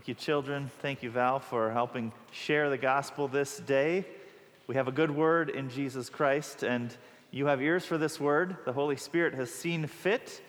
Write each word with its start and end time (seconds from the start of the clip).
Thank 0.00 0.08
you, 0.08 0.14
children. 0.14 0.70
Thank 0.80 1.02
you, 1.02 1.10
Val, 1.10 1.40
for 1.40 1.70
helping 1.70 2.10
share 2.32 2.70
the 2.70 2.78
gospel 2.78 3.28
this 3.28 3.58
day. 3.58 4.06
We 4.66 4.74
have 4.76 4.88
a 4.88 4.92
good 4.92 5.10
word 5.10 5.50
in 5.50 5.68
Jesus 5.68 6.08
Christ, 6.08 6.62
and 6.62 6.96
you 7.30 7.44
have 7.44 7.60
ears 7.60 7.84
for 7.84 7.98
this 7.98 8.18
word. 8.18 8.56
The 8.64 8.72
Holy 8.72 8.96
Spirit 8.96 9.34
has 9.34 9.52
seen 9.52 9.86
fit, 9.86 10.40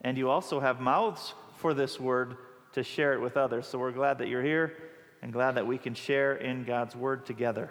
and 0.00 0.18
you 0.18 0.28
also 0.28 0.58
have 0.58 0.80
mouths 0.80 1.34
for 1.58 1.72
this 1.72 2.00
word 2.00 2.36
to 2.72 2.82
share 2.82 3.12
it 3.12 3.20
with 3.20 3.36
others. 3.36 3.68
So 3.68 3.78
we're 3.78 3.92
glad 3.92 4.18
that 4.18 4.26
you're 4.26 4.42
here 4.42 4.76
and 5.22 5.32
glad 5.32 5.54
that 5.54 5.68
we 5.68 5.78
can 5.78 5.94
share 5.94 6.34
in 6.34 6.64
God's 6.64 6.96
word 6.96 7.26
together. 7.26 7.70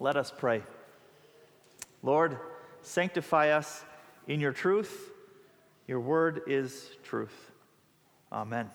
Let 0.00 0.16
us 0.16 0.32
pray. 0.36 0.64
Lord, 2.02 2.36
sanctify 2.80 3.50
us 3.50 3.84
in 4.26 4.40
your 4.40 4.52
truth. 4.52 5.12
Your 5.86 6.00
word 6.00 6.42
is 6.48 6.90
truth. 7.04 7.52
Amen. 8.32 8.68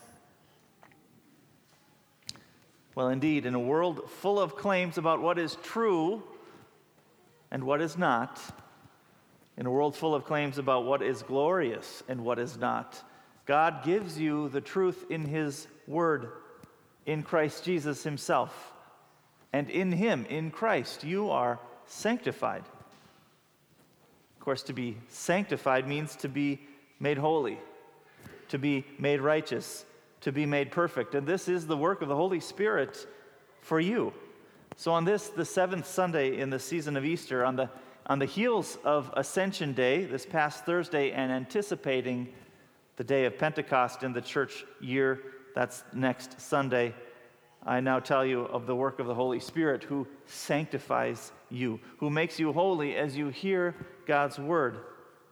Well, 2.97 3.09
indeed, 3.09 3.45
in 3.45 3.53
a 3.53 3.59
world 3.59 4.09
full 4.09 4.39
of 4.39 4.55
claims 4.55 4.97
about 4.97 5.21
what 5.21 5.37
is 5.37 5.55
true 5.61 6.23
and 7.51 7.63
what 7.63 7.79
is 7.79 7.95
not, 7.95 8.41
in 9.55 9.67
a 9.67 9.69
world 9.69 9.95
full 9.95 10.15
of 10.15 10.25
claims 10.25 10.57
about 10.57 10.83
what 10.83 11.03
is 11.03 11.21
glorious 11.21 12.01
and 12.07 12.25
what 12.25 12.39
is 12.39 12.57
not, 12.57 12.99
God 13.45 13.83
gives 13.83 14.19
you 14.19 14.49
the 14.49 14.61
truth 14.61 15.05
in 15.11 15.25
His 15.25 15.67
Word, 15.85 16.31
in 17.05 17.21
Christ 17.21 17.63
Jesus 17.63 18.01
Himself. 18.01 18.73
And 19.53 19.69
in 19.69 19.91
Him, 19.91 20.25
in 20.27 20.49
Christ, 20.49 21.03
you 21.03 21.29
are 21.29 21.59
sanctified. 21.85 22.63
Of 24.39 24.43
course, 24.43 24.63
to 24.63 24.73
be 24.73 24.97
sanctified 25.07 25.87
means 25.87 26.15
to 26.15 26.29
be 26.29 26.61
made 26.99 27.19
holy, 27.19 27.59
to 28.49 28.57
be 28.57 28.85
made 28.97 29.21
righteous, 29.21 29.85
to 30.21 30.31
be 30.31 30.45
made 30.45 30.71
perfect. 30.71 31.15
And 31.15 31.27
this 31.27 31.47
is 31.47 31.67
the 31.67 31.77
work 31.77 32.01
of 32.01 32.09
the 32.09 32.15
Holy 32.15 32.39
Spirit 32.39 33.07
for 33.61 33.79
you. 33.79 34.13
So, 34.75 34.91
on 34.91 35.05
this, 35.05 35.29
the 35.29 35.45
seventh 35.45 35.87
Sunday 35.87 36.39
in 36.39 36.49
the 36.49 36.59
season 36.59 36.97
of 36.97 37.05
Easter, 37.05 37.43
on 37.43 37.55
the, 37.55 37.69
on 38.05 38.19
the 38.19 38.25
heels 38.25 38.77
of 38.83 39.11
Ascension 39.15 39.73
Day, 39.73 40.05
this 40.05 40.25
past 40.25 40.65
Thursday, 40.65 41.11
and 41.11 41.31
anticipating 41.31 42.29
the 42.95 43.03
day 43.03 43.25
of 43.25 43.37
Pentecost 43.37 44.03
in 44.03 44.13
the 44.13 44.21
church 44.21 44.65
year, 44.79 45.21
that's 45.55 45.83
next 45.93 46.39
Sunday, 46.39 46.93
I 47.65 47.79
now 47.79 47.99
tell 47.99 48.25
you 48.25 48.41
of 48.43 48.65
the 48.65 48.75
work 48.75 48.99
of 48.99 49.07
the 49.07 49.15
Holy 49.15 49.39
Spirit 49.39 49.83
who 49.83 50.07
sanctifies 50.25 51.31
you, 51.49 51.79
who 51.97 52.09
makes 52.09 52.39
you 52.39 52.53
holy 52.53 52.95
as 52.95 53.17
you 53.17 53.29
hear 53.29 53.75
God's 54.05 54.39
word 54.39 54.79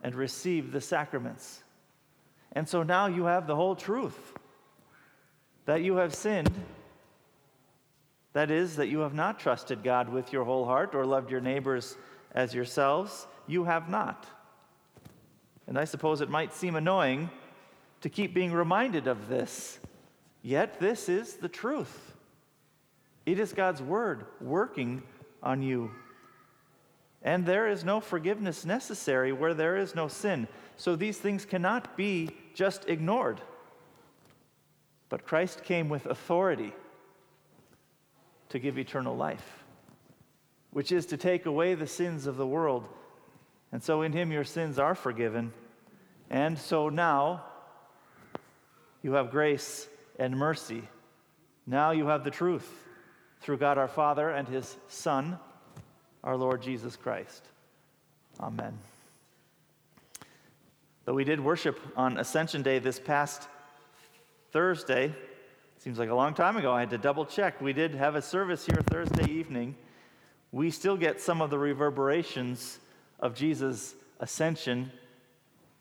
and 0.03 0.13
receive 0.15 0.71
the 0.71 0.81
sacraments. 0.81 1.63
And 2.51 2.67
so 2.67 2.83
now 2.83 3.07
you 3.07 3.25
have 3.25 3.47
the 3.47 3.55
whole 3.55 3.75
truth 3.75 4.33
that 5.65 5.81
you 5.81 5.95
have 5.97 6.13
sinned. 6.13 6.51
That 8.33 8.51
is, 8.51 8.75
that 8.75 8.87
you 8.87 8.99
have 8.99 9.13
not 9.13 9.39
trusted 9.39 9.83
God 9.83 10.09
with 10.09 10.33
your 10.33 10.43
whole 10.43 10.65
heart 10.65 10.93
or 10.93 11.05
loved 11.05 11.31
your 11.31 11.41
neighbors 11.41 11.95
as 12.33 12.53
yourselves. 12.53 13.27
You 13.47 13.63
have 13.63 13.89
not. 13.89 14.25
And 15.67 15.79
I 15.79 15.85
suppose 15.85 16.21
it 16.21 16.29
might 16.29 16.53
seem 16.53 16.75
annoying 16.75 17.29
to 18.01 18.09
keep 18.09 18.33
being 18.33 18.51
reminded 18.51 19.07
of 19.07 19.29
this. 19.29 19.79
Yet, 20.41 20.79
this 20.79 21.09
is 21.09 21.35
the 21.35 21.49
truth. 21.49 22.13
It 23.25 23.39
is 23.39 23.53
God's 23.53 23.81
word 23.81 24.25
working 24.39 25.01
on 25.41 25.63
you. 25.63 25.89
And 27.23 27.45
there 27.45 27.67
is 27.67 27.83
no 27.83 27.99
forgiveness 27.99 28.65
necessary 28.65 29.31
where 29.31 29.55
there 29.55 29.77
is 29.77 29.95
no 29.95 30.07
sin. 30.07 30.47
So 30.77 30.95
these 30.95 31.17
things 31.17 31.45
cannot 31.45 31.97
be 31.97 32.29
just 32.53 32.87
ignored. 32.87 33.41
But 35.09 35.25
Christ 35.25 35.63
came 35.63 35.89
with 35.89 36.05
authority 36.05 36.73
to 38.49 38.59
give 38.59 38.77
eternal 38.77 39.15
life, 39.15 39.63
which 40.71 40.91
is 40.91 41.05
to 41.07 41.17
take 41.17 41.45
away 41.45 41.75
the 41.75 41.87
sins 41.87 42.27
of 42.27 42.37
the 42.37 42.47
world. 42.47 42.87
And 43.71 43.83
so 43.83 44.01
in 44.01 44.13
him 44.13 44.31
your 44.31 44.43
sins 44.43 44.79
are 44.79 44.95
forgiven. 44.95 45.53
And 46.29 46.57
so 46.57 46.89
now 46.89 47.43
you 49.03 49.13
have 49.13 49.31
grace 49.31 49.87
and 50.17 50.35
mercy. 50.35 50.83
Now 51.67 51.91
you 51.91 52.07
have 52.07 52.23
the 52.23 52.31
truth 52.31 52.67
through 53.41 53.57
God 53.57 53.77
our 53.77 53.87
Father 53.87 54.29
and 54.29 54.47
his 54.47 54.75
Son, 54.87 55.37
our 56.23 56.35
Lord 56.37 56.61
Jesus 56.61 56.95
Christ. 56.95 57.43
Amen. 58.39 58.77
Though 61.05 61.13
we 61.13 61.23
did 61.23 61.39
worship 61.39 61.79
on 61.95 62.17
Ascension 62.17 62.63
Day 62.63 62.79
this 62.79 62.99
past 62.99 63.47
Thursday, 64.55 65.13
seems 65.79 65.99
like 65.99 66.09
a 66.09 66.15
long 66.15 66.33
time 66.33 66.55
ago, 66.55 66.71
I 66.71 66.79
had 66.79 66.91
to 66.91 66.97
double 66.97 67.25
check. 67.25 67.59
We 67.59 67.73
did 67.73 67.93
have 67.93 68.15
a 68.15 68.21
service 68.21 68.65
here 68.65 68.81
Thursday 68.89 69.29
evening. 69.29 69.75
We 70.53 70.71
still 70.71 70.95
get 70.95 71.19
some 71.19 71.41
of 71.41 71.49
the 71.49 71.59
reverberations 71.59 72.79
of 73.19 73.35
Jesus' 73.35 73.95
ascension 74.21 74.93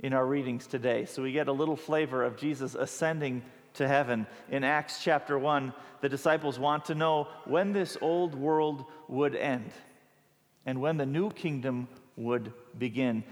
in 0.01 0.13
our 0.13 0.27
readings 0.27 0.67
today. 0.67 1.05
So 1.05 1.23
we 1.23 1.31
get 1.31 1.47
a 1.47 1.53
little 1.53 1.77
flavor 1.77 2.25
of 2.25 2.37
Jesus 2.37 2.75
ascending 2.75 3.45
to 3.75 3.87
heaven. 3.87 4.27
In 4.51 4.65
Acts 4.65 5.05
chapter 5.05 5.39
1, 5.39 5.73
the 6.01 6.09
disciples 6.09 6.59
want 6.59 6.87
to 6.87 6.97
know 6.97 7.29
when 7.45 7.73
this 7.73 7.97
old 8.01 8.35
world 8.35 8.87
would 9.07 9.37
end 9.37 9.71
and 10.67 10.81
when 10.81 10.97
the 10.97 11.07
new 11.07 11.31
kingdom 11.31 11.87
would 12.17 12.53
begin. 12.77 13.23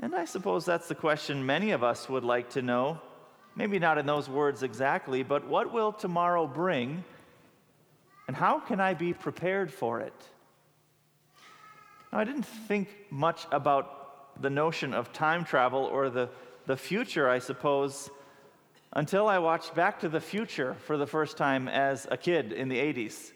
And 0.00 0.12
I 0.12 0.24
suppose 0.24 0.64
that's 0.64 0.88
the 0.88 0.96
question 0.96 1.46
many 1.46 1.70
of 1.70 1.84
us 1.84 2.08
would 2.08 2.24
like 2.24 2.50
to 2.50 2.62
know. 2.62 3.00
Maybe 3.56 3.78
not 3.78 3.98
in 3.98 4.06
those 4.06 4.28
words 4.28 4.62
exactly, 4.62 5.22
but 5.22 5.46
what 5.46 5.72
will 5.72 5.92
tomorrow 5.92 6.46
bring? 6.46 7.04
And 8.26 8.36
how 8.36 8.58
can 8.58 8.80
I 8.80 8.94
be 8.94 9.12
prepared 9.12 9.72
for 9.72 10.00
it? 10.00 10.14
Now, 12.12 12.18
I 12.18 12.24
didn't 12.24 12.46
think 12.46 12.88
much 13.10 13.46
about 13.52 14.42
the 14.42 14.50
notion 14.50 14.92
of 14.92 15.12
time 15.12 15.44
travel 15.44 15.84
or 15.84 16.10
the, 16.10 16.28
the 16.66 16.76
future, 16.76 17.28
I 17.28 17.38
suppose, 17.38 18.10
until 18.92 19.28
I 19.28 19.38
watched 19.38 19.74
Back 19.74 20.00
to 20.00 20.08
the 20.08 20.20
Future 20.20 20.74
for 20.86 20.96
the 20.96 21.06
first 21.06 21.36
time 21.36 21.68
as 21.68 22.06
a 22.10 22.16
kid 22.16 22.52
in 22.52 22.68
the 22.68 22.78
80s. 22.78 23.32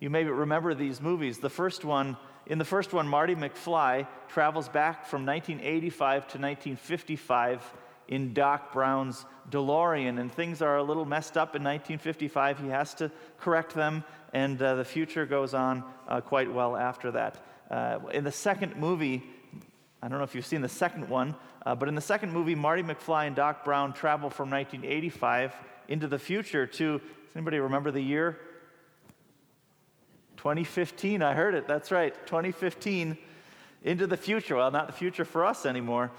You 0.00 0.10
may 0.10 0.24
remember 0.24 0.74
these 0.74 1.00
movies. 1.00 1.38
The 1.38 1.50
first 1.50 1.84
one, 1.84 2.18
in 2.46 2.58
the 2.58 2.64
first 2.64 2.92
one, 2.92 3.08
Marty 3.08 3.34
McFly 3.34 4.06
travels 4.28 4.68
back 4.68 5.06
from 5.06 5.24
1985 5.24 6.28
to 6.28 6.38
1955 6.38 7.72
in 8.08 8.32
Doc 8.32 8.72
Brown's 8.72 9.24
DeLorean, 9.50 10.20
and 10.20 10.32
things 10.32 10.62
are 10.62 10.76
a 10.76 10.82
little 10.82 11.04
messed 11.04 11.36
up 11.36 11.56
in 11.56 11.62
1955. 11.62 12.58
He 12.58 12.68
has 12.68 12.94
to 12.94 13.10
correct 13.38 13.74
them, 13.74 14.04
and 14.32 14.60
uh, 14.60 14.76
the 14.76 14.84
future 14.84 15.26
goes 15.26 15.54
on 15.54 15.84
uh, 16.08 16.20
quite 16.20 16.52
well 16.52 16.76
after 16.76 17.10
that. 17.12 17.44
Uh, 17.70 17.98
in 18.12 18.24
the 18.24 18.32
second 18.32 18.76
movie, 18.76 19.22
I 20.02 20.08
don't 20.08 20.18
know 20.18 20.24
if 20.24 20.34
you've 20.34 20.46
seen 20.46 20.62
the 20.62 20.68
second 20.68 21.08
one, 21.08 21.34
uh, 21.64 21.74
but 21.74 21.88
in 21.88 21.94
the 21.94 22.00
second 22.00 22.32
movie, 22.32 22.54
Marty 22.54 22.82
McFly 22.82 23.26
and 23.26 23.34
Doc 23.34 23.64
Brown 23.64 23.92
travel 23.92 24.30
from 24.30 24.50
1985 24.50 25.54
into 25.88 26.06
the 26.06 26.18
future 26.18 26.66
to, 26.66 26.98
does 26.98 27.36
anybody 27.36 27.58
remember 27.58 27.90
the 27.90 28.00
year? 28.00 28.38
2015, 30.36 31.22
I 31.22 31.34
heard 31.34 31.54
it, 31.54 31.66
that's 31.66 31.90
right, 31.90 32.14
2015 32.26 33.18
into 33.82 34.06
the 34.06 34.16
future. 34.16 34.56
Well, 34.56 34.70
not 34.70 34.86
the 34.86 34.92
future 34.92 35.24
for 35.24 35.44
us 35.44 35.66
anymore, 35.66 36.12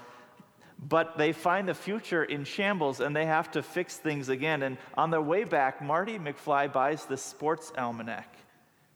but 0.78 1.18
they 1.18 1.32
find 1.32 1.68
the 1.68 1.74
future 1.74 2.22
in 2.22 2.44
shambles 2.44 3.00
and 3.00 3.14
they 3.14 3.26
have 3.26 3.50
to 3.52 3.62
fix 3.62 3.96
things 3.96 4.28
again. 4.28 4.62
And 4.62 4.78
on 4.94 5.10
their 5.10 5.20
way 5.20 5.44
back, 5.44 5.82
Marty 5.82 6.18
McFly 6.18 6.72
buys 6.72 7.04
the 7.04 7.16
sports 7.16 7.72
almanac 7.76 8.36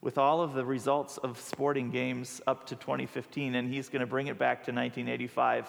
with 0.01 0.19
all 0.19 0.41
of 0.41 0.55
the 0.55 0.65
results 0.65 1.19
of 1.19 1.41
sporting 1.41 1.91
games 1.91 2.41
up 2.47 2.67
to 2.67 2.75
2015, 2.75 3.55
and 3.55 3.73
he's 3.73 3.89
going 3.89 4.01
to 4.01 4.07
bring 4.07 4.27
it 4.27 4.39
back 4.39 4.65
to 4.65 4.73
1985 4.73 5.69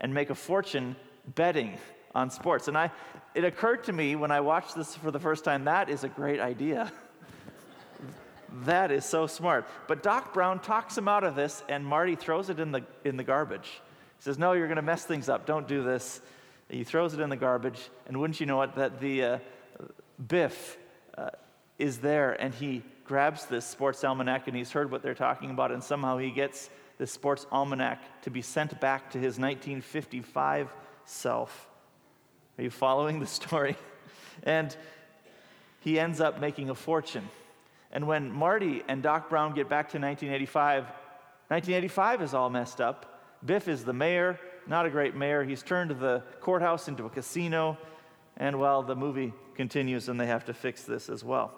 and 0.00 0.14
make 0.14 0.30
a 0.30 0.34
fortune 0.34 0.94
betting 1.34 1.76
on 2.14 2.30
sports. 2.30 2.68
And 2.68 2.78
I, 2.78 2.90
it 3.34 3.44
occurred 3.44 3.84
to 3.84 3.92
me 3.92 4.14
when 4.16 4.30
I 4.30 4.40
watched 4.40 4.76
this 4.76 4.94
for 4.96 5.10
the 5.10 5.18
first 5.18 5.44
time 5.44 5.64
that 5.64 5.88
is 5.88 6.04
a 6.04 6.08
great 6.08 6.38
idea. 6.40 6.92
that 8.64 8.92
is 8.92 9.04
so 9.04 9.26
smart. 9.26 9.68
But 9.88 10.02
Doc 10.02 10.32
Brown 10.32 10.60
talks 10.60 10.96
him 10.96 11.08
out 11.08 11.24
of 11.24 11.34
this, 11.34 11.64
and 11.68 11.84
Marty 11.84 12.14
throws 12.14 12.50
it 12.50 12.60
in 12.60 12.70
the, 12.70 12.82
in 13.04 13.16
the 13.16 13.24
garbage. 13.24 13.80
He 14.18 14.22
says, 14.22 14.38
No, 14.38 14.52
you're 14.52 14.66
going 14.66 14.76
to 14.76 14.82
mess 14.82 15.04
things 15.04 15.28
up. 15.28 15.46
Don't 15.46 15.68
do 15.68 15.82
this. 15.82 16.20
He 16.68 16.84
throws 16.84 17.14
it 17.14 17.20
in 17.20 17.30
the 17.30 17.36
garbage, 17.36 17.90
and 18.06 18.18
wouldn't 18.18 18.40
you 18.40 18.46
know 18.46 18.62
it, 18.62 18.74
that 18.76 19.00
the 19.00 19.22
uh, 19.24 19.38
Biff 20.26 20.78
uh, 21.16 21.30
is 21.78 21.98
there, 21.98 22.32
and 22.32 22.54
he 22.54 22.82
grabs 23.04 23.46
this 23.46 23.66
sports 23.66 24.02
almanac, 24.02 24.48
and 24.48 24.56
he's 24.56 24.72
heard 24.72 24.90
what 24.90 25.02
they're 25.02 25.14
talking 25.14 25.50
about, 25.50 25.70
and 25.70 25.84
somehow 25.84 26.16
he 26.16 26.30
gets 26.30 26.70
this 26.98 27.12
sports 27.12 27.46
almanac 27.52 28.22
to 28.22 28.30
be 28.30 28.40
sent 28.40 28.80
back 28.80 29.10
to 29.10 29.18
his 29.18 29.38
1955 29.38 30.68
self. 31.04 31.68
Are 32.58 32.62
you 32.62 32.70
following 32.70 33.20
the 33.20 33.26
story? 33.26 33.76
And 34.42 34.76
he 35.78 36.00
ends 36.00 36.20
up 36.20 36.40
making 36.40 36.68
a 36.68 36.74
fortune. 36.74 37.30
And 37.92 38.08
when 38.08 38.32
Marty 38.32 38.82
and 38.88 39.00
Doc 39.00 39.30
Brown 39.30 39.54
get 39.54 39.68
back 39.68 39.90
to 39.90 39.98
1985, 39.98 40.84
1985 41.48 42.22
is 42.22 42.34
all 42.34 42.50
messed 42.50 42.80
up. 42.80 43.13
Biff 43.44 43.68
is 43.68 43.84
the 43.84 43.92
mayor, 43.92 44.38
not 44.66 44.86
a 44.86 44.90
great 44.90 45.14
mayor. 45.14 45.44
He's 45.44 45.62
turned 45.62 45.90
the 45.90 46.22
courthouse 46.40 46.88
into 46.88 47.04
a 47.04 47.10
casino. 47.10 47.76
And 48.36 48.58
well, 48.58 48.82
the 48.82 48.96
movie 48.96 49.32
continues 49.54 50.08
and 50.08 50.18
they 50.18 50.26
have 50.26 50.46
to 50.46 50.54
fix 50.54 50.82
this 50.82 51.08
as 51.08 51.22
well. 51.22 51.52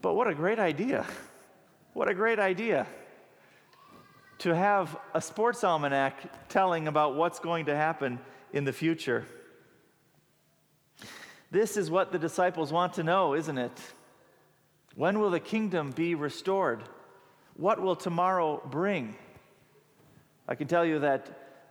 But 0.00 0.14
what 0.14 0.26
a 0.26 0.34
great 0.34 0.58
idea! 0.58 1.06
What 1.92 2.08
a 2.08 2.14
great 2.14 2.38
idea 2.38 2.86
to 4.38 4.54
have 4.54 4.96
a 5.14 5.20
sports 5.20 5.62
almanac 5.62 6.48
telling 6.48 6.88
about 6.88 7.14
what's 7.14 7.38
going 7.38 7.66
to 7.66 7.76
happen 7.76 8.18
in 8.52 8.64
the 8.64 8.72
future. 8.72 9.24
This 11.50 11.76
is 11.76 11.90
what 11.90 12.12
the 12.12 12.18
disciples 12.18 12.72
want 12.72 12.94
to 12.94 13.02
know, 13.02 13.34
isn't 13.34 13.58
it? 13.58 13.78
When 14.96 15.20
will 15.20 15.30
the 15.30 15.38
kingdom 15.38 15.90
be 15.90 16.14
restored? 16.14 16.82
What 17.56 17.80
will 17.80 17.94
tomorrow 17.94 18.60
bring? 18.64 19.14
I 20.48 20.54
can 20.54 20.66
tell 20.66 20.84
you 20.84 20.98
that 21.00 21.28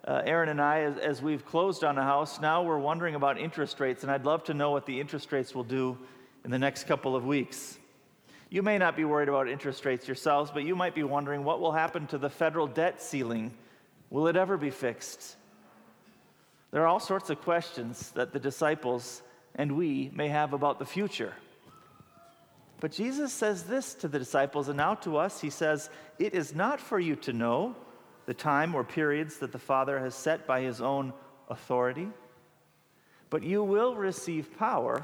uh, 0.08 0.22
Aaron 0.26 0.50
and 0.50 0.62
I, 0.62 0.82
as, 0.82 0.98
as 0.98 1.22
we've 1.22 1.46
closed 1.46 1.84
on 1.84 1.98
a 1.98 2.04
house, 2.04 2.40
now 2.40 2.64
we're 2.64 2.80
wondering 2.80 3.16
about 3.16 3.38
interest 3.38 3.80
rates, 3.80 4.04
and 4.04 4.12
I'd 4.12 4.26
love 4.26 4.44
to 4.46 4.54
know 4.54 4.72
what 4.72 4.86
the 4.86 5.00
interest 5.00 5.32
rates 5.32 5.54
will 5.54 5.64
do 5.64 5.98
in 6.46 6.52
the 6.52 6.60
next 6.60 6.86
couple 6.86 7.16
of 7.16 7.26
weeks. 7.26 7.78
You 8.50 8.64
may 8.64 8.78
not 8.78 8.96
be 8.96 9.06
worried 9.06 9.30
about 9.30 9.48
interest 9.48 9.86
rates 9.86 10.08
yourselves, 10.08 10.52
but 10.52 10.64
you 10.64 10.76
might 10.76 10.96
be 10.96 11.04
wondering 11.04 11.44
what 11.44 11.60
will 11.60 11.72
happen 11.72 12.08
to 12.08 12.18
the 12.18 12.30
federal 12.30 12.68
debt 12.68 13.02
ceiling. 13.02 13.54
Will 14.10 14.28
it 14.28 14.36
ever 14.36 14.58
be 14.58 14.70
fixed? 14.70 15.36
There 16.72 16.82
are 16.82 16.88
all 16.88 17.00
sorts 17.00 17.30
of 17.30 17.42
questions 17.42 18.12
that 18.12 18.34
the 18.34 18.40
disciples 18.40 19.22
and 19.56 19.78
we 19.78 20.10
may 20.14 20.30
have 20.30 20.54
about 20.54 20.80
the 20.80 20.86
future. 20.86 21.34
But 22.80 22.92
Jesus 22.92 23.32
says 23.32 23.64
this 23.64 23.94
to 23.96 24.08
the 24.08 24.18
disciples, 24.18 24.70
and 24.70 24.78
now 24.78 24.96
to 24.96 25.18
us, 25.18 25.42
He 25.42 25.50
says, 25.50 25.90
It 26.18 26.34
is 26.34 26.56
not 26.56 26.80
for 26.80 27.00
you 27.00 27.16
to 27.18 27.34
know 27.34 27.76
the 28.32 28.36
time 28.36 28.74
or 28.74 28.82
periods 28.82 29.40
that 29.40 29.52
the 29.52 29.60
Father 29.60 30.00
has 30.00 30.16
set 30.16 30.48
by 30.48 30.62
His 30.62 30.80
own 30.80 31.12
authority, 31.50 32.08
but 33.30 33.44
you 33.44 33.62
will 33.62 33.94
receive 33.94 34.58
power 34.58 35.04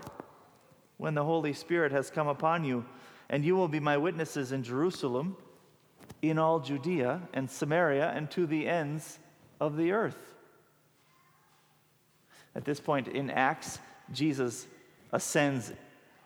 when 0.95 1.13
the 1.13 1.25
Holy 1.25 1.51
Spirit 1.51 1.91
has 1.91 2.09
come 2.09 2.29
upon 2.29 2.63
you, 2.63 2.85
and 3.29 3.43
you 3.43 3.57
will 3.57 3.67
be 3.67 3.81
my 3.81 3.97
witnesses 3.97 4.53
in 4.53 4.63
Jerusalem, 4.63 5.35
in 6.21 6.39
all 6.39 6.61
Judea 6.61 7.19
and 7.33 7.51
Samaria, 7.51 8.13
and 8.15 8.31
to 8.31 8.45
the 8.45 8.65
ends 8.65 9.19
of 9.59 9.75
the 9.75 9.91
earth. 9.91 10.33
At 12.55 12.63
this 12.63 12.79
point 12.79 13.09
in 13.09 13.29
Acts, 13.29 13.79
Jesus 14.13 14.67
ascends 15.11 15.73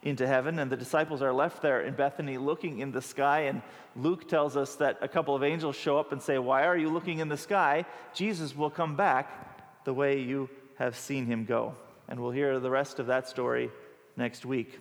into 0.03 0.25
heaven, 0.25 0.57
and 0.57 0.71
the 0.71 0.77
disciples 0.77 1.21
are 1.21 1.31
left 1.31 1.61
there 1.61 1.81
in 1.81 1.93
Bethany 1.93 2.37
looking 2.37 2.79
in 2.79 2.91
the 2.91 3.01
sky. 3.01 3.41
And 3.41 3.61
Luke 3.95 4.27
tells 4.27 4.57
us 4.57 4.75
that 4.75 4.97
a 5.01 5.07
couple 5.07 5.35
of 5.35 5.43
angels 5.43 5.75
show 5.75 5.97
up 5.97 6.11
and 6.11 6.21
say, 6.21 6.39
Why 6.39 6.65
are 6.65 6.77
you 6.77 6.89
looking 6.89 7.19
in 7.19 7.29
the 7.29 7.37
sky? 7.37 7.85
Jesus 8.13 8.55
will 8.55 8.71
come 8.71 8.95
back 8.95 9.83
the 9.83 9.93
way 9.93 10.19
you 10.19 10.49
have 10.77 10.97
seen 10.97 11.25
him 11.25 11.45
go. 11.45 11.75
And 12.07 12.19
we'll 12.19 12.31
hear 12.31 12.59
the 12.59 12.71
rest 12.71 12.99
of 12.99 13.07
that 13.07 13.29
story 13.29 13.69
next 14.17 14.45
week. 14.45 14.79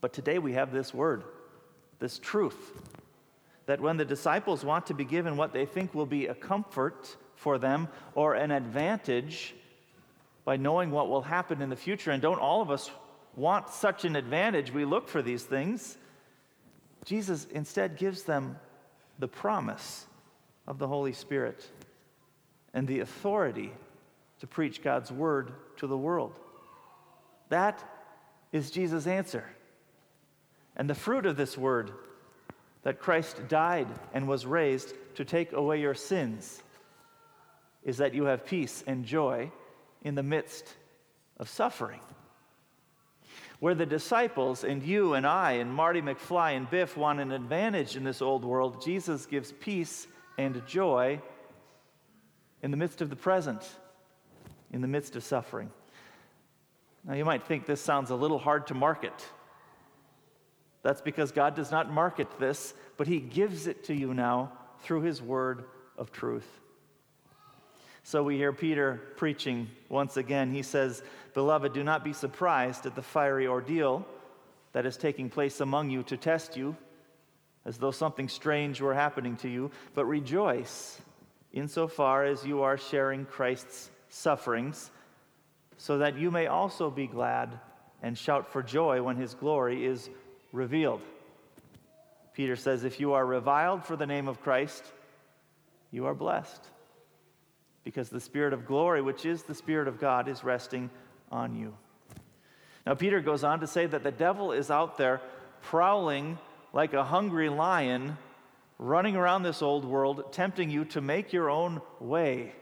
But 0.00 0.12
today 0.12 0.38
we 0.38 0.52
have 0.52 0.72
this 0.72 0.94
word, 0.94 1.24
this 1.98 2.18
truth, 2.18 2.72
that 3.66 3.80
when 3.80 3.96
the 3.96 4.04
disciples 4.04 4.64
want 4.64 4.86
to 4.86 4.94
be 4.94 5.04
given 5.04 5.36
what 5.36 5.52
they 5.52 5.66
think 5.66 5.94
will 5.94 6.06
be 6.06 6.26
a 6.26 6.34
comfort 6.34 7.16
for 7.34 7.58
them 7.58 7.88
or 8.14 8.34
an 8.34 8.50
advantage 8.50 9.54
by 10.44 10.56
knowing 10.56 10.90
what 10.90 11.08
will 11.08 11.22
happen 11.22 11.62
in 11.62 11.70
the 11.70 11.76
future, 11.76 12.10
and 12.10 12.22
don't 12.22 12.40
all 12.40 12.62
of 12.62 12.70
us 12.70 12.90
want 13.36 13.70
such 13.70 14.04
an 14.04 14.16
advantage, 14.16 14.72
we 14.72 14.84
look 14.84 15.08
for 15.08 15.22
these 15.22 15.42
things. 15.42 15.96
Jesus 17.04 17.46
instead 17.50 17.96
gives 17.96 18.22
them 18.22 18.58
the 19.18 19.28
promise 19.28 20.06
of 20.66 20.78
the 20.78 20.88
Holy 20.88 21.12
Spirit 21.12 21.64
and 22.74 22.86
the 22.86 23.00
authority 23.00 23.72
to 24.40 24.46
preach 24.46 24.82
God's 24.82 25.10
word 25.10 25.52
to 25.76 25.86
the 25.86 25.96
world. 25.96 26.38
That 27.48 27.82
is 28.52 28.70
Jesus' 28.70 29.06
answer. 29.06 29.44
And 30.76 30.88
the 30.88 30.94
fruit 30.94 31.26
of 31.26 31.36
this 31.36 31.56
word 31.56 31.92
that 32.82 32.98
Christ 32.98 33.48
died 33.48 33.88
and 34.12 34.26
was 34.26 34.46
raised 34.46 34.94
to 35.16 35.24
take 35.24 35.52
away 35.52 35.80
your 35.80 35.94
sins 35.94 36.62
is 37.84 37.98
that 37.98 38.14
you 38.14 38.24
have 38.24 38.46
peace 38.46 38.82
and 38.86 39.04
joy 39.04 39.50
in 40.02 40.14
the 40.14 40.22
midst 40.22 40.74
of 41.38 41.48
suffering 41.48 42.00
where 43.62 43.76
the 43.76 43.86
disciples 43.86 44.64
and 44.64 44.82
you 44.82 45.14
and 45.14 45.24
I 45.24 45.52
and 45.52 45.72
Marty 45.72 46.02
McFly 46.02 46.56
and 46.56 46.68
Biff 46.68 46.96
want 46.96 47.20
an 47.20 47.30
advantage 47.30 47.94
in 47.94 48.02
this 48.02 48.20
old 48.20 48.44
world, 48.44 48.82
Jesus 48.84 49.24
gives 49.24 49.52
peace 49.52 50.08
and 50.36 50.66
joy 50.66 51.20
in 52.60 52.72
the 52.72 52.76
midst 52.76 53.00
of 53.02 53.08
the 53.08 53.14
present, 53.14 53.62
in 54.72 54.80
the 54.80 54.88
midst 54.88 55.14
of 55.14 55.22
suffering. 55.22 55.70
Now, 57.04 57.14
you 57.14 57.24
might 57.24 57.44
think 57.44 57.64
this 57.64 57.80
sounds 57.80 58.10
a 58.10 58.16
little 58.16 58.40
hard 58.40 58.66
to 58.66 58.74
market. 58.74 59.14
That's 60.82 61.00
because 61.00 61.30
God 61.30 61.54
does 61.54 61.70
not 61.70 61.88
market 61.88 62.40
this, 62.40 62.74
but 62.96 63.06
He 63.06 63.20
gives 63.20 63.68
it 63.68 63.84
to 63.84 63.94
you 63.94 64.12
now 64.12 64.50
through 64.80 65.02
His 65.02 65.22
word 65.22 65.66
of 65.96 66.10
truth. 66.10 66.48
So 68.04 68.24
we 68.24 68.36
hear 68.36 68.52
Peter 68.52 69.00
preaching 69.16 69.68
once 69.88 70.16
again. 70.16 70.52
He 70.52 70.62
says, 70.62 71.04
Beloved, 71.34 71.72
do 71.72 71.82
not 71.82 72.04
be 72.04 72.12
surprised 72.12 72.86
at 72.86 72.94
the 72.94 73.02
fiery 73.02 73.46
ordeal 73.46 74.06
that 74.72 74.86
is 74.86 74.96
taking 74.96 75.30
place 75.30 75.60
among 75.60 75.90
you 75.90 76.02
to 76.04 76.16
test 76.16 76.56
you, 76.56 76.76
as 77.64 77.78
though 77.78 77.90
something 77.90 78.28
strange 78.28 78.80
were 78.80 78.94
happening 78.94 79.36
to 79.36 79.48
you, 79.48 79.70
but 79.94 80.04
rejoice 80.04 81.00
insofar 81.52 82.24
as 82.24 82.44
you 82.44 82.62
are 82.62 82.78
sharing 82.78 83.24
Christ's 83.24 83.90
sufferings, 84.08 84.90
so 85.76 85.98
that 85.98 86.16
you 86.16 86.30
may 86.30 86.46
also 86.46 86.90
be 86.90 87.06
glad 87.06 87.58
and 88.02 88.16
shout 88.16 88.52
for 88.52 88.62
joy 88.62 89.02
when 89.02 89.16
his 89.16 89.34
glory 89.34 89.84
is 89.84 90.10
revealed. 90.52 91.00
Peter 92.34 92.56
says, 92.56 92.84
If 92.84 92.98
you 93.00 93.12
are 93.12 93.24
reviled 93.24 93.84
for 93.84 93.96
the 93.96 94.06
name 94.06 94.28
of 94.28 94.42
Christ, 94.42 94.84
you 95.90 96.06
are 96.06 96.14
blessed 96.14 96.66
because 97.84 98.08
the 98.08 98.20
Spirit 98.20 98.52
of 98.52 98.66
glory, 98.66 99.02
which 99.02 99.26
is 99.26 99.42
the 99.42 99.54
Spirit 99.54 99.88
of 99.88 100.00
God, 100.00 100.28
is 100.28 100.44
resting 100.44 100.90
on 101.32 101.56
you. 101.56 101.74
Now, 102.86 102.94
Peter 102.94 103.20
goes 103.20 103.42
on 103.42 103.60
to 103.60 103.66
say 103.66 103.86
that 103.86 104.04
the 104.04 104.10
devil 104.10 104.52
is 104.52 104.70
out 104.70 104.98
there 104.98 105.20
prowling 105.62 106.38
like 106.72 106.94
a 106.94 107.04
hungry 107.04 107.48
lion, 107.48 108.16
running 108.78 109.16
around 109.16 109.42
this 109.42 109.62
old 109.62 109.84
world, 109.84 110.32
tempting 110.32 110.70
you 110.70 110.84
to 110.86 111.00
make 111.00 111.32
your 111.32 111.50
own 111.50 111.80
way 112.00 112.52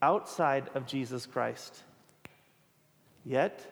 outside 0.00 0.68
of 0.74 0.86
Jesus 0.86 1.26
Christ. 1.26 1.82
Yet, 3.24 3.64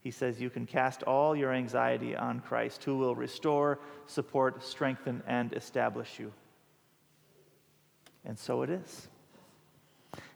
he 0.00 0.10
says 0.10 0.40
you 0.40 0.50
can 0.50 0.66
cast 0.66 1.02
all 1.02 1.36
your 1.36 1.52
anxiety 1.52 2.16
on 2.16 2.40
Christ, 2.40 2.84
who 2.84 2.96
will 2.96 3.14
restore, 3.14 3.78
support, 4.06 4.64
strengthen, 4.64 5.22
and 5.26 5.52
establish 5.52 6.18
you. 6.18 6.32
And 8.24 8.38
so 8.38 8.62
it 8.62 8.70
is. 8.70 9.08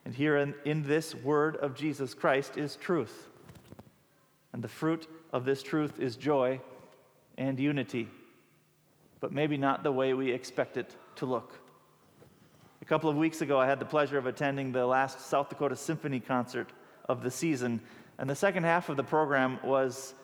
And 0.05 0.15
here 0.15 0.37
in, 0.37 0.55
in 0.65 0.83
this 0.83 1.15
word 1.15 1.57
of 1.57 1.75
Jesus 1.75 2.15
Christ 2.15 2.57
is 2.57 2.77
truth. 2.77 3.29
And 4.53 4.63
the 4.63 4.69
fruit 4.69 5.09
of 5.33 5.45
this 5.45 5.63
truth 5.63 6.01
is 6.01 6.17
joy 6.17 6.61
and 7.39 7.59
unity, 7.59 8.09
but 9.21 9.33
maybe 9.33 9.57
not 9.57 9.83
the 9.83 9.93
way 9.93 10.15
we 10.15 10.31
expect 10.31 10.77
it 10.77 10.95
to 11.17 11.27
look. 11.27 11.59
A 12.83 12.85
couple 12.85 13.09
of 13.09 13.17
weeks 13.17 13.41
ago, 13.41 13.59
I 13.59 13.67
had 13.67 13.79
the 13.79 13.87
pleasure 13.87 14.19
of 14.19 14.27
attending 14.27 14.73
the 14.73 14.85
last 14.85 15.21
South 15.21 15.49
Dakota 15.49 15.77
Symphony 15.77 16.21
concert 16.21 16.69
of 17.09 17.23
the 17.23 17.31
season, 17.31 17.81
and 18.19 18.29
the 18.29 18.35
second 18.35 18.65
half 18.65 18.89
of 18.89 18.97
the 18.97 19.05
program 19.05 19.59
was 19.63 20.15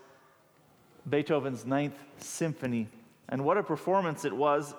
Beethoven's 1.09 1.64
Ninth 1.64 1.97
Symphony. 2.19 2.88
And 3.31 3.45
what 3.45 3.57
a 3.57 3.62
performance 3.62 4.25
it 4.25 4.33
was, 4.33 4.75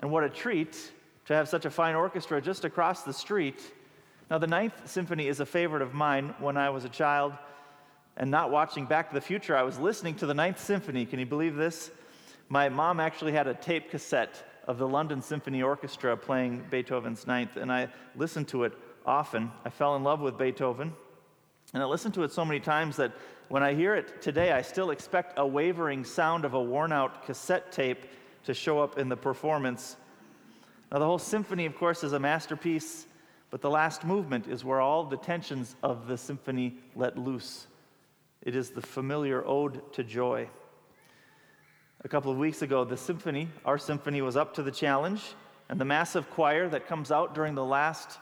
and 0.00 0.10
what 0.10 0.24
a 0.24 0.28
treat 0.28 0.92
to 1.26 1.34
have 1.34 1.48
such 1.48 1.64
a 1.64 1.70
fine 1.70 1.94
orchestra 1.94 2.40
just 2.40 2.64
across 2.64 3.02
the 3.02 3.12
street 3.12 3.72
now, 4.32 4.38
the 4.38 4.46
Ninth 4.46 4.88
Symphony 4.88 5.28
is 5.28 5.40
a 5.40 5.44
favorite 5.44 5.82
of 5.82 5.92
mine 5.92 6.34
when 6.38 6.56
I 6.56 6.70
was 6.70 6.86
a 6.86 6.88
child 6.88 7.34
and 8.16 8.30
not 8.30 8.50
watching 8.50 8.86
Back 8.86 9.10
to 9.10 9.14
the 9.14 9.20
Future. 9.20 9.54
I 9.54 9.62
was 9.62 9.78
listening 9.78 10.14
to 10.14 10.26
the 10.26 10.32
Ninth 10.32 10.58
Symphony. 10.58 11.04
Can 11.04 11.18
you 11.18 11.26
believe 11.26 11.54
this? 11.54 11.90
My 12.48 12.70
mom 12.70 12.98
actually 12.98 13.32
had 13.32 13.46
a 13.46 13.52
tape 13.52 13.90
cassette 13.90 14.42
of 14.66 14.78
the 14.78 14.88
London 14.88 15.20
Symphony 15.20 15.62
Orchestra 15.62 16.16
playing 16.16 16.64
Beethoven's 16.70 17.26
Ninth, 17.26 17.58
and 17.58 17.70
I 17.70 17.88
listened 18.16 18.48
to 18.48 18.64
it 18.64 18.72
often. 19.04 19.52
I 19.66 19.68
fell 19.68 19.96
in 19.96 20.02
love 20.02 20.22
with 20.22 20.38
Beethoven, 20.38 20.94
and 21.74 21.82
I 21.82 21.84
listened 21.84 22.14
to 22.14 22.22
it 22.22 22.32
so 22.32 22.42
many 22.42 22.58
times 22.58 22.96
that 22.96 23.12
when 23.50 23.62
I 23.62 23.74
hear 23.74 23.94
it 23.94 24.22
today, 24.22 24.52
I 24.52 24.62
still 24.62 24.92
expect 24.92 25.34
a 25.36 25.46
wavering 25.46 26.04
sound 26.04 26.46
of 26.46 26.54
a 26.54 26.62
worn 26.62 26.90
out 26.90 27.26
cassette 27.26 27.70
tape 27.70 28.06
to 28.44 28.54
show 28.54 28.80
up 28.80 28.98
in 28.98 29.10
the 29.10 29.16
performance. 29.18 29.96
Now, 30.90 31.00
the 31.00 31.04
whole 31.04 31.18
symphony, 31.18 31.66
of 31.66 31.76
course, 31.76 32.02
is 32.02 32.14
a 32.14 32.18
masterpiece. 32.18 33.04
But 33.52 33.60
the 33.60 33.70
last 33.70 34.02
movement 34.02 34.48
is 34.48 34.64
where 34.64 34.80
all 34.80 35.04
the 35.04 35.18
tensions 35.18 35.76
of 35.82 36.06
the 36.08 36.16
symphony 36.16 36.78
let 36.96 37.18
loose. 37.18 37.66
It 38.40 38.56
is 38.56 38.70
the 38.70 38.80
familiar 38.80 39.46
ode 39.46 39.92
to 39.92 40.02
joy. 40.02 40.48
A 42.02 42.08
couple 42.08 42.32
of 42.32 42.38
weeks 42.38 42.62
ago, 42.62 42.82
the 42.82 42.96
symphony, 42.96 43.50
our 43.66 43.76
symphony, 43.76 44.22
was 44.22 44.38
up 44.38 44.54
to 44.54 44.62
the 44.62 44.70
challenge, 44.70 45.34
and 45.68 45.78
the 45.78 45.84
massive 45.84 46.30
choir 46.30 46.66
that 46.70 46.88
comes 46.88 47.12
out 47.12 47.34
during 47.34 47.54
the 47.54 47.64
last, 47.64 48.18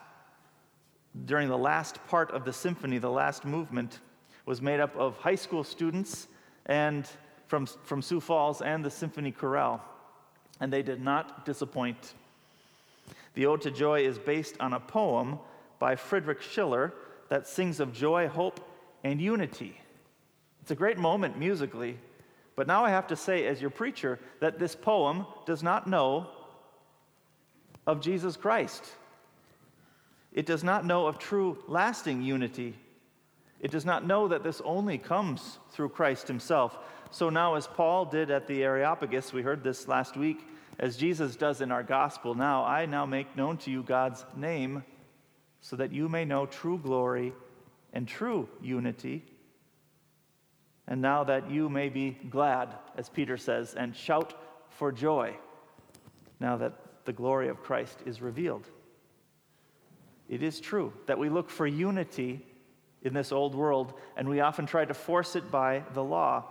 during 1.27 1.49
the 1.49 1.57
last 1.57 2.05
part 2.09 2.33
of 2.33 2.45
the 2.45 2.53
symphony, 2.53 2.99
the 2.99 3.09
last 3.09 3.45
movement, 3.45 4.01
was 4.47 4.61
made 4.61 4.81
up 4.81 4.97
of 4.97 5.17
high 5.19 5.37
school 5.37 5.63
students 5.63 6.27
and 6.67 7.09
from, 7.47 7.67
from 7.67 8.03
Sioux 8.03 8.21
Falls 8.21 8.63
and 8.63 8.85
the 8.85 8.91
Symphony 8.91 9.31
Chorale, 9.31 9.81
and 10.59 10.73
they 10.73 10.83
did 10.83 11.01
not 11.01 11.47
disappoint. 11.47 12.15
The 13.35 13.47
Ode 13.47 13.63
to 13.63 13.71
Joy 13.71 14.05
is 14.05 14.19
based 14.19 14.57
on 14.61 14.73
a 14.73 14.81
poem 14.81 15.39
by 15.79 15.97
Friedrich 15.97 16.43
Schiller 16.43 16.93
that 17.29 17.47
sings 17.47 17.81
of 17.81 17.93
joy, 17.93 18.29
hope, 18.29 18.61
and 19.05 19.21
unity. 19.21 19.81
It's 20.63 20.71
a 20.71 20.75
great 20.75 20.99
moment 20.99 21.39
musically, 21.39 21.99
but 22.57 22.67
now 22.67 22.85
I 22.85 22.91
have 22.91 23.07
to 23.09 23.17
say, 23.17 23.47
as 23.47 23.61
your 23.61 23.71
preacher, 23.71 24.19
that 24.41 24.59
this 24.59 24.75
poem 24.75 25.27
does 25.47 25.63
not 25.63 25.87
know 25.87 26.29
of 27.87 28.01
Jesus 28.01 28.37
Christ. 28.37 28.85
It 30.33 30.47
does 30.47 30.63
not 30.63 30.85
know 30.85 31.07
of 31.07 31.19
true, 31.19 31.59
lasting 31.67 32.23
unity. 32.23 32.77
It 33.61 33.71
does 33.71 33.85
not 33.85 34.07
know 34.07 34.29
that 34.29 34.43
this 34.43 34.61
only 34.65 34.99
comes 34.99 35.59
through 35.71 35.91
Christ 35.91 36.29
Himself. 36.29 36.79
So 37.11 37.31
now, 37.31 37.55
as 37.55 37.67
Paul 37.67 38.05
did 38.05 38.31
at 38.31 38.47
the 38.47 38.63
Areopagus, 38.63 39.33
we 39.33 39.43
heard 39.43 39.65
this 39.65 39.89
last 39.89 40.17
week, 40.17 40.47
as 40.81 40.97
Jesus 40.97 41.37
does 41.37 41.61
in 41.61 41.71
our 41.71 41.83
gospel, 41.83 42.35
now 42.35 42.65
I 42.65 42.87
now 42.87 43.05
make 43.05 43.37
known 43.37 43.59
to 43.59 43.71
you 43.71 43.83
God's 43.83 44.25
name 44.35 44.83
so 45.61 45.77
that 45.77 45.93
you 45.93 46.09
may 46.09 46.25
know 46.25 46.47
true 46.47 46.79
glory 46.79 47.35
and 47.93 48.09
true 48.09 48.49
unity. 48.63 49.23
And 50.89 51.03
now 51.03 51.23
that 51.25 51.51
you 51.51 51.69
may 51.69 51.91
be 51.91 52.13
glad, 52.31 52.71
as 52.97 53.11
Peter 53.11 53.37
says, 53.37 53.75
and 53.75 53.95
shout 53.95 54.33
for 54.71 54.91
joy, 54.91 55.37
now 56.41 56.57
that 56.57 56.73
the 57.05 57.13
glory 57.13 57.49
of 57.49 57.63
Christ 57.63 57.99
is 58.07 58.23
revealed. 58.23 58.67
It 60.31 60.43
is 60.43 60.61
true 60.61 60.95
that 61.05 61.19
we 61.19 61.29
look 61.29 61.51
for 61.51 61.67
unity 61.67 62.41
in 63.03 63.13
this 63.13 63.33
old 63.33 63.55
world, 63.55 63.93
and 64.17 64.29
we 64.29 64.41
often 64.41 64.65
try 64.65 64.87
to 64.87 64.95
force 64.95 65.37
it 65.37 65.51
by 65.51 65.85
the 65.93 66.03
law. 66.03 66.47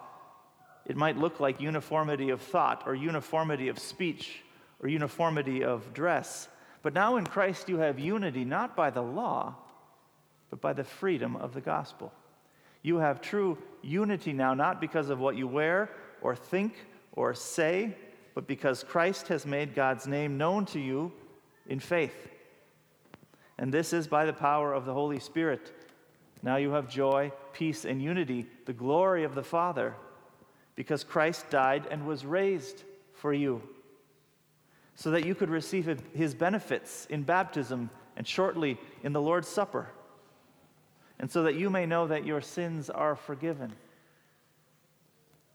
It 0.89 0.97
might 0.97 1.17
look 1.17 1.39
like 1.39 1.61
uniformity 1.61 2.31
of 2.31 2.41
thought, 2.41 2.83
or 2.87 2.95
uniformity 2.95 3.67
of 3.67 3.77
speech, 3.77 4.41
or 4.81 4.89
uniformity 4.89 5.63
of 5.63 5.93
dress. 5.93 6.49
But 6.81 6.95
now 6.95 7.17
in 7.17 7.27
Christ 7.27 7.69
you 7.69 7.77
have 7.77 7.99
unity 7.99 8.43
not 8.43 8.75
by 8.75 8.89
the 8.89 9.03
law, 9.03 9.55
but 10.49 10.61
by 10.61 10.73
the 10.73 10.83
freedom 10.83 11.35
of 11.35 11.53
the 11.53 11.61
gospel. 11.61 12.11
You 12.81 12.97
have 12.97 13.21
true 13.21 13.59
unity 13.83 14.33
now, 14.33 14.55
not 14.55 14.81
because 14.81 15.11
of 15.11 15.19
what 15.19 15.35
you 15.37 15.47
wear, 15.47 15.91
or 16.21 16.35
think, 16.35 16.73
or 17.11 17.35
say, 17.35 17.95
but 18.33 18.47
because 18.47 18.83
Christ 18.83 19.27
has 19.27 19.45
made 19.45 19.75
God's 19.75 20.07
name 20.07 20.39
known 20.39 20.65
to 20.67 20.79
you 20.79 21.11
in 21.67 21.79
faith. 21.79 22.29
And 23.59 23.71
this 23.71 23.93
is 23.93 24.07
by 24.07 24.25
the 24.25 24.33
power 24.33 24.73
of 24.73 24.85
the 24.85 24.93
Holy 24.93 25.19
Spirit. 25.19 25.71
Now 26.41 26.55
you 26.55 26.71
have 26.71 26.89
joy, 26.89 27.31
peace, 27.53 27.85
and 27.85 28.01
unity, 28.01 28.47
the 28.65 28.73
glory 28.73 29.23
of 29.23 29.35
the 29.35 29.43
Father, 29.43 29.93
because 30.79 31.03
Christ 31.03 31.49
died 31.49 31.85
and 31.91 32.07
was 32.07 32.25
raised 32.25 32.83
for 33.11 33.33
you, 33.33 33.61
so 34.95 35.11
that 35.11 35.25
you 35.25 35.35
could 35.35 35.49
receive 35.49 36.01
his 36.13 36.33
benefits 36.33 37.05
in 37.07 37.23
baptism 37.23 37.89
and 38.15 38.25
shortly 38.25 38.77
in 39.03 39.11
the 39.11 39.19
Lord's 39.19 39.49
Supper, 39.49 39.89
and 41.19 41.29
so 41.29 41.43
that 41.43 41.55
you 41.55 41.69
may 41.69 41.85
know 41.85 42.07
that 42.07 42.25
your 42.25 42.39
sins 42.39 42.89
are 42.89 43.17
forgiven. 43.17 43.73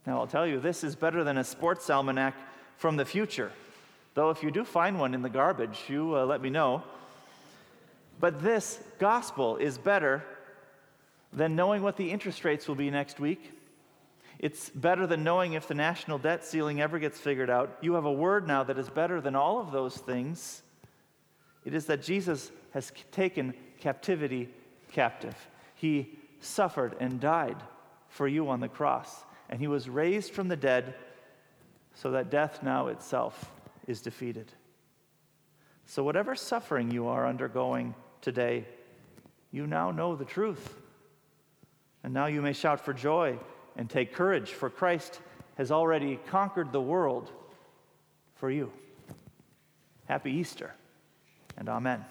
Now, 0.07 0.19
I'll 0.19 0.27
tell 0.27 0.47
you, 0.47 0.61
this 0.61 0.85
is 0.85 0.95
better 0.95 1.25
than 1.25 1.39
a 1.39 1.45
sports 1.45 1.89
almanac 1.89 2.35
from 2.77 2.99
the 2.99 3.07
future. 3.07 3.51
Though, 4.13 4.29
if 4.29 4.43
you 4.43 4.51
do 4.51 4.63
find 4.63 5.01
one 5.01 5.15
in 5.15 5.23
the 5.23 5.31
garbage, 5.31 5.85
you 5.89 6.19
uh, 6.19 6.27
let 6.27 6.43
me 6.43 6.51
know. 6.51 6.83
But 8.21 8.43
this 8.43 8.79
gospel 8.99 9.57
is 9.57 9.79
better 9.79 10.23
than 11.33 11.57
knowing 11.57 11.81
what 11.81 11.97
the 11.97 12.11
interest 12.11 12.45
rates 12.45 12.69
will 12.69 12.75
be 12.75 12.91
next 12.91 13.19
week. 13.19 13.53
It's 14.39 14.71
better 14.71 15.07
than 15.07 15.25
knowing 15.25 15.53
if 15.53 15.69
the 15.69 15.75
national 15.75 16.19
debt 16.19 16.45
ceiling 16.45 16.81
ever 16.81 16.99
gets 16.99 17.19
figured 17.19 17.51
out. 17.51 17.79
You 17.81 17.95
have 17.95 18.05
a 18.05 18.13
word 18.13 18.47
now 18.47 18.65
that 18.65 18.79
is 18.79 18.91
better 18.91 19.21
than 19.21 19.35
all 19.37 19.61
of 19.61 19.73
those 19.73 19.97
things. 19.97 20.63
It 21.65 21.75
is 21.75 21.87
that 21.87 22.03
Jesus 22.03 22.51
has 22.73 22.93
taken 23.13 23.55
captivity 23.79 24.49
captive. 24.93 25.37
He 25.75 26.19
suffered 26.41 26.97
and 27.01 27.21
died 27.21 27.57
for 28.09 28.29
you 28.29 28.49
on 28.49 28.61
the 28.61 28.69
cross, 28.69 29.25
and 29.49 29.61
he 29.61 29.67
was 29.67 29.89
raised 29.89 30.33
from 30.33 30.49
the 30.49 30.57
dead 30.57 30.95
so 31.95 32.11
that 32.11 32.31
death 32.31 32.63
now 32.63 32.89
itself 32.89 33.51
is 33.87 34.01
defeated. 34.01 34.53
So, 35.87 36.03
whatever 36.03 36.35
suffering 36.35 36.91
you 36.91 37.09
are 37.09 37.27
undergoing 37.27 37.95
today, 38.21 38.67
you 39.53 39.67
now 39.67 39.91
know 39.91 40.17
the 40.17 40.25
truth. 40.25 40.77
And 42.03 42.13
now 42.13 42.27
you 42.27 42.43
may 42.43 42.53
shout 42.53 42.85
for 42.85 42.93
joy 42.93 43.39
and 43.77 43.89
take 43.89 44.13
courage, 44.13 44.51
for 44.51 44.71
Christ 44.71 45.21
has 45.57 45.71
already 45.71 46.19
conquered 46.29 46.73
the 46.73 46.81
world 46.81 47.31
for 48.37 48.51
you. 48.51 48.73
Happy 50.07 50.33
Easter, 50.33 50.73
and 51.57 51.69
Amen. 51.69 52.05